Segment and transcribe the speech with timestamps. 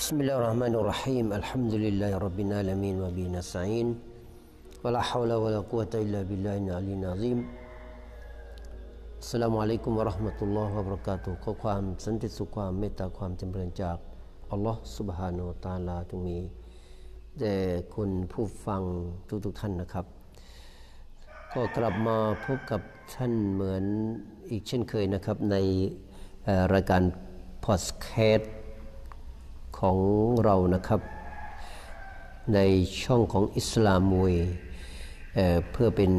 [0.00, 3.88] بسم الله الرحمن الرحيم الحمد لله رب العالمين وبه نستعين
[4.84, 7.38] ولا حول ولا قوة إلا بالله العلي العظيم
[9.24, 13.96] السلام عليكم ورحمة الله وبركاته ขอความสันติสุขความเมตตาความจำเริญจาก
[14.50, 16.38] อัลลอฮ์ سبحانه และ تعالى จงมี
[17.40, 17.56] แด่
[17.94, 18.82] คุณผู้ฟัง
[19.44, 20.06] ทุกๆท่านนะครับ
[21.52, 22.80] ก็กลับมาพบกับ
[23.14, 23.84] ท่านเหมือน
[24.50, 25.56] อีกเช่นเคยนะครับ ใน
[26.74, 27.02] รายการ
[27.64, 28.52] พอดแคสต์
[29.79, 29.97] ของ
[30.43, 31.01] เรานะครับ
[32.53, 32.59] ใน
[33.03, 34.35] ช่องของอิสลามมวย
[35.33, 36.11] เเพื่อเป็น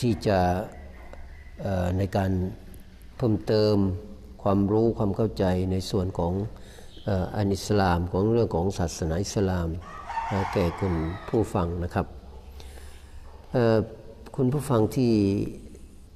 [0.00, 0.38] ที่จะ
[1.98, 2.30] ในการ
[3.16, 3.76] เพิ่มเติม
[4.42, 6.32] ความรู้ความเข้าใจในส่วนของ
[7.36, 9.68] อันอิสลามของเรื่องของศาสนาอิสลาม
[10.52, 10.94] แก่คุณ
[11.28, 12.06] ผู้ฟังนะครับ
[14.36, 15.14] คุณผู้ฟังที่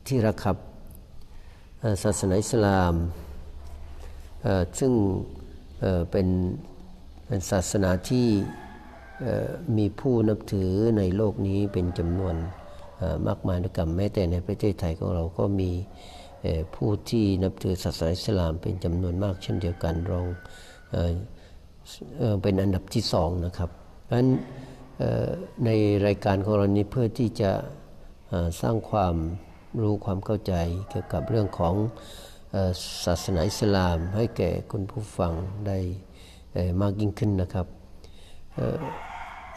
[0.07, 0.57] ที่รักครับ
[2.03, 2.95] ศาสนาอิสลาม
[4.79, 4.93] ซึ่ง
[6.11, 6.29] เป็น
[7.27, 8.29] เป็นศาสนาที่
[9.77, 12.35] มีผู้นับถือในโลกนี้เป็นจำนวน
[13.27, 15.71] มากมายนะครับแม้แต่ในประเทศไทยของเราก็มี
[16.75, 20.27] ผู้ที่นับถือศาสนาอิสลามเป็นจำนวนมากเช่นเดียวกันรอง
[22.43, 23.71] เป็นอันดับที่สองนะครับ
[24.05, 24.29] เพราะฉะนั้น
[25.65, 25.71] ใน
[26.07, 27.51] รายการของเรานี้เพื่อที่จะ
[28.61, 29.15] สร้างความ
[29.83, 30.55] รู้ความเข้าใจ
[30.91, 31.75] เกี่ยวกับเรื่องของ
[33.05, 35.33] ศาสนาอิสลามให้แก่คุณผู้ฟัง
[35.67, 35.79] ได้
[36.81, 37.67] มากยิ่งขึ้นนะครับ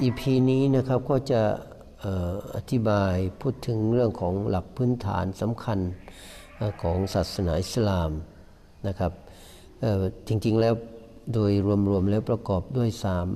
[0.01, 1.41] อีพีนี้นะครับก็จะ
[2.55, 5.79] อธิบายพูดถึงเรื่องของหลักพื้นฐานสำคัญ
[6.81, 8.11] ของศาสนาอิสลาม
[8.87, 9.11] นะครับ
[10.27, 10.73] จริงๆแล้ว
[11.33, 11.51] โดย
[11.89, 13.27] รวมๆแล้วประกอบด้วยสาม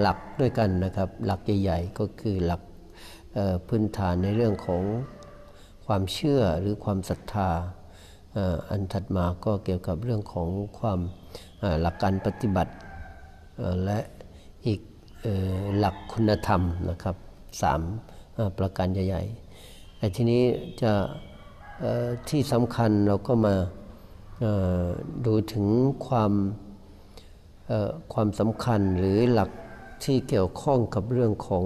[0.00, 2.62] หลักด้วยกันนะครับ หลักใหญ่ ๆ ก็คือหลัก
[3.68, 4.82] พื้นฐานในเรื่องของ
[5.86, 7.50] ความเชื่อหรือความศรัทธา
[8.68, 10.48] อันถัดมาก็เกี่ยวกับเรื่องของ
[10.78, 11.00] ความ
[11.82, 12.72] หลักการปฏิบัติ
[13.84, 13.98] และ
[14.66, 14.80] อีก
[15.78, 17.16] หลักคุณธรรมนะครับ
[17.62, 17.80] สาม
[18.58, 20.42] ประการใหญ่ๆแต่ทีนี้
[20.82, 20.92] จะ
[22.28, 23.54] ที่สำคัญเราก็มา
[25.26, 25.66] ดูถึง
[26.06, 26.32] ความ
[28.12, 29.50] ความสำคัญหรือหลัก
[30.04, 31.64] ที่เกี่ยวข้องกับเรื่องของ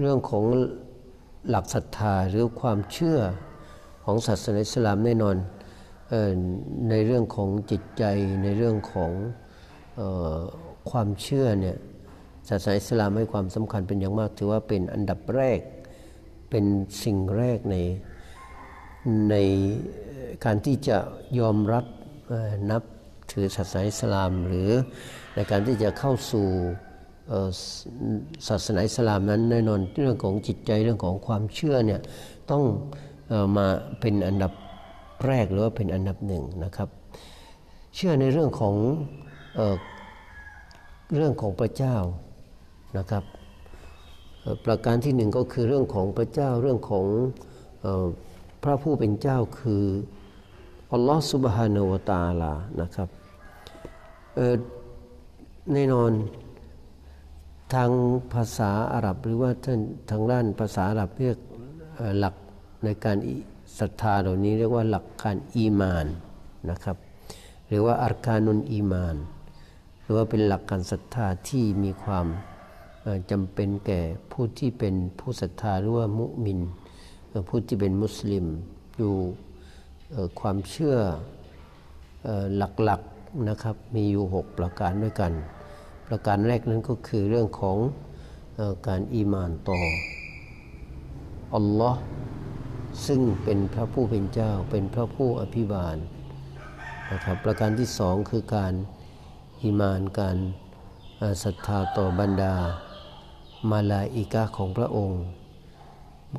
[0.00, 0.44] เรื่องของ
[1.48, 3.18] หลักศรัทธาหรือความเชื่อ
[4.04, 5.36] ของศาสนาอิสลามแน่นอน
[6.90, 8.04] ในเรื่องของจิตใจ
[8.44, 9.10] ในเรื่องของ
[10.90, 11.76] ความเชื่อเนี่ย
[12.48, 15.60] ศาสนาอิสลามให้ความสำคัญเป็นอย่างมาก ถือว่าเป็นอันดับแรก
[16.50, 16.64] เป็น
[17.04, 17.76] สิ่งแรกใน
[19.30, 19.36] ใน
[20.44, 20.98] การที่จะ
[21.38, 21.84] ยอมรับ
[22.70, 22.82] นับ
[23.32, 24.70] ถือศาสนาอิสลาม หรือ
[25.34, 26.46] ในการที่จะเข้าสู่
[28.48, 32.00] ศาสนาอิสลามนั้นแน่นอนเรื่องของจิตใจเรื่องของความเชื่อเนี่ย
[32.50, 32.62] ต้อง
[33.56, 33.66] มา
[34.00, 34.52] เป็นอันดับ
[35.26, 36.88] แรกหรือว่าเป็นอันดับหนึ่งนะครับ
[37.94, 38.74] เชื่อในเรื่องของ
[39.54, 39.76] เออ
[41.16, 41.96] เรื่องของพระเจ้า
[42.98, 43.24] นะครับ
[44.64, 47.06] ประการที่หนึ่งก็คือเรื่องของพระเจ้าเรื่องของ
[48.62, 49.84] พระผู้เป็นเจ้าคือ
[50.92, 53.08] อัลลอฮฺสุบฮานาวตาลานะครับ
[55.72, 56.12] แน่นอน
[57.74, 57.90] ทาง
[58.34, 59.80] ภาษาอาหรับหรือว่าท่าน
[60.10, 61.38] ทางด้านภาษาอาหรับเรียก
[62.18, 62.34] หลัก
[62.84, 63.16] ในการ
[63.78, 66.06] ศรัทธาเหล่านี้เรียกว่าหลักการอีมาน
[66.70, 66.96] นะครับ
[67.68, 69.16] หรือว่าอารคานุนอีมาน
[70.00, 72.26] หรือว่าเป็นหลักการศรัทธาที่มีความ
[73.30, 74.00] จำเป็นแก่
[74.32, 76.60] ผู้ที่เป็นผู้ศรัทธาหรือว่ามุมิน
[77.48, 78.46] ผู้ที่เป็นมุสลิม
[78.98, 79.14] อยู่
[80.40, 80.96] ความเชื่อ
[82.56, 85.32] หลักๆนะครับมีอยู่ 6 ประการด้วยกัน
[86.08, 87.78] ประการแรกนั้นก็คือเรื่องของ
[88.86, 89.78] การอีมานต่อ
[91.54, 92.00] อัลลอฮ์
[93.06, 95.96] ซึ่งเป็นพระผู้เป็นเจ้าเป็นพระผู้อภิบาล
[97.12, 98.74] นะครับประการที่สองคือการ
[99.62, 100.36] อิมานการ
[101.44, 102.54] ศรัทธาต่อบรรดา
[103.70, 105.22] มาลาอิกาของพระองค์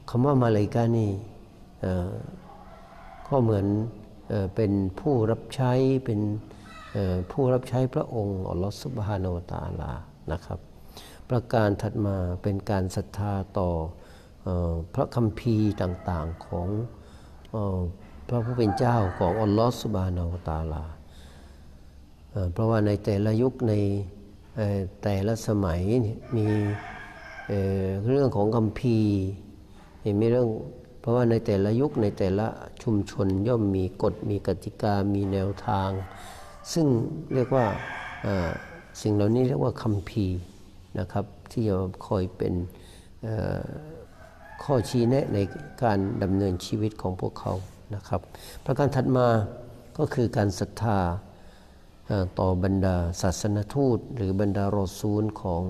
[0.10, 1.12] คำว่ามาลาอิกานี่
[3.28, 3.66] ก็เหมือน
[4.56, 5.72] เป็นผู้รับใช้
[6.06, 6.20] เป็น
[7.32, 9.92] ผู้รับใช้พระองค์อัลลอฮฺสุบฮานาตาลา
[10.32, 10.60] นะครับ
[11.30, 13.70] ประการถัดมาเป็นการศรัทธาต่อ
[14.94, 16.68] พระคัมภีร์ต่างๆของ
[18.28, 20.84] พระผู้เป็นเจ้าของอัลลอฮฺสุบานาวตาลา
[22.54, 23.74] เพราะว่าในแต่ละยุคใน
[25.04, 25.82] แต่ละสมัย
[26.36, 26.48] มี
[28.08, 29.16] เรื่องของคัมภีร์
[30.20, 30.48] มีเรื่อง
[31.00, 32.48] เพราะว่าในแต่ละยุคในแต่ละ
[32.84, 35.90] ชุมชนย่อมมีกฎมีกติกามีแนวทาง
[36.74, 36.88] ซึ่ง
[37.34, 37.66] เรียกว่า
[39.02, 40.40] สิ่งเหล่านี้เรียกว่าคัมภีร์
[41.00, 41.76] นะครับที่จะ
[42.08, 42.54] คอยเป็น
[44.64, 45.38] ข้อชี้แนะใน
[45.84, 47.54] การดำเนินชีวิตของพวกเขา
[47.96, 48.22] นะครับ
[48.66, 49.28] ประการถัดมา
[49.98, 51.00] ก็คือการศรัทธา
[52.40, 55.62] ต่อบรรดาศาสนทูต หรือบรรดารอซูลของ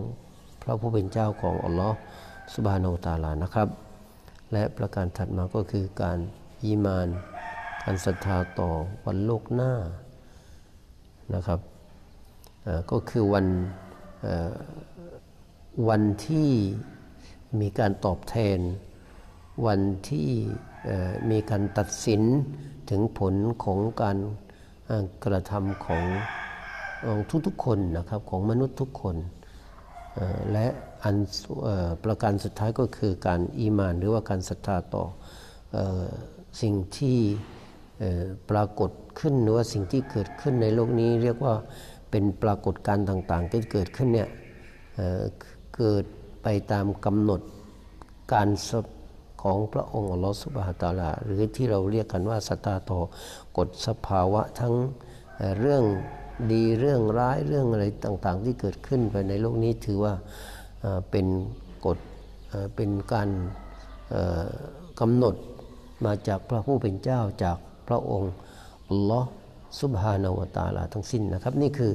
[0.62, 1.98] พระผู้เป็นเจ้าของอัลลอฮ์
[2.54, 3.68] สุบฮานาตาลานะครับ
[4.52, 6.18] และประการถัดมาก็คือการ
[6.64, 7.08] ยีมาน
[7.84, 8.70] การศรัทธาต่อ
[9.06, 9.74] วันโลกหน้า
[11.36, 11.60] นะครับ
[12.92, 13.48] ก็คือวัน
[15.90, 16.52] วันที่
[17.62, 18.60] มีการตอบแทน
[19.66, 20.30] วันที่
[21.31, 22.22] มีการตัดสิน
[22.90, 24.18] ถึงผลของการ
[25.25, 26.04] กระทำของ
[27.48, 29.16] ทุกๆคนนะครับของมนุษย์ทุกคน
[30.52, 30.68] และ
[31.04, 31.16] อัน
[32.04, 35.06] ประการสุดท้ายก็คือการอีมาน หรือว่าการศรัทธาต่อ
[36.62, 37.18] สิ่งที่
[38.50, 41.54] ปรากฏขึ้นหรือว่าสิ่งที่เกิดขึ้นในโลกนี้ เรียกว่า
[42.12, 44.30] เป็นปรากฏการณ์ต่างๆที่เกิดขึ้นเนี่ย
[45.78, 46.06] เกิด
[46.46, 47.42] ไปตามกำหนด
[48.34, 48.50] การ
[49.42, 52.92] ของพระองค์อัลลอฮฺสุบฮฺตาลา หรือที่เราเรียกกันว่าสตาโต
[53.58, 54.74] กฎสภาวะทั้ง
[55.60, 55.84] เรื่อง
[56.52, 60.14] ดีเรื่องร้ายเรื่องอะไรต่างๆ ที่เกิดขึ้นไปในโลกนี้ถือว่า
[61.12, 61.26] เป็น
[61.86, 61.98] กฎ
[62.76, 63.30] เป็นการ
[65.00, 65.36] กำหนด
[66.06, 67.58] มาจากพระผู้เป็นเจ้าจาก
[67.88, 68.34] พระองค์
[68.90, 69.26] อัลลอฮฺ
[69.82, 71.92] สุบฮานาวตาลาทั้งสิ้นนะครับ นี่คือ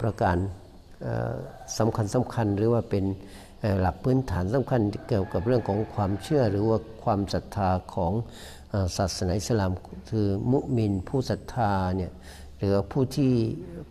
[0.00, 0.36] ประการ
[1.78, 3.04] สำคัญสำคัญหรือว่าเป็น
[3.80, 8.12] หลักพื้นฐานสำคัญเกี่ยวกับเรื่องของความเชื่อหรือว่าความศรัทธาของ
[8.96, 9.70] ศาสนาอิสลาม
[10.10, 12.12] คือมุมินผู้ศรัทธาเนี่ย
[12.58, 13.32] หรือผู้ที่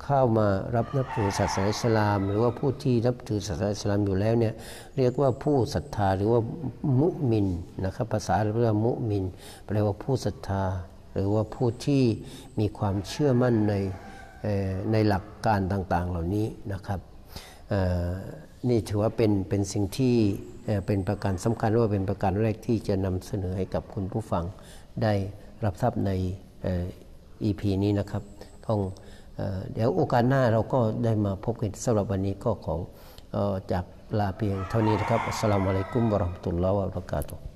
[0.03, 4.53] เข้ามารับนับถือศาสนาอิสลาม หรือว่าผู้ที่นับถือศาสนาอิสลามอยู่แล้วเนี่ย
[4.97, 6.41] เรียกว่าผู้ศรัทธาหรือว่า
[6.99, 7.47] มุมิน
[7.85, 9.23] นะครับภาษาเรียกว่ามุมิน
[9.65, 10.63] แปลว่าผู้ศรัทธา
[11.13, 12.03] หรือว่าผู้ที่
[12.59, 13.73] มีความเชื่อมั่นใน
[14.91, 16.99] ในหลักการต่างๆเหล่านี้นะครับ
[18.69, 20.15] นี่ถือว่าเป็นเป็นสิ่งที่
[20.85, 24.43] เป็นประการสำคัญว่าเป็นประการแรกที่จะนำเสนอให้กับคุณผู้ฟัง
[25.03, 25.13] ได้
[25.65, 26.11] รับทราบใน
[27.43, 28.23] EP นี้นะครับ
[28.67, 28.79] ต้อง
[29.73, 32.79] เดี๋ยวโอกาสหน้าเราก็ได้มาพบกันสำหรับวันนี้ก็ของ
[33.71, 33.85] จาก
[34.19, 37.54] ลาเพียงเท่านี้นะครับอัสสลามุอะลัยกุมบะราะห์มะตุลลอฮ์วะบะเราะกาตุฮ์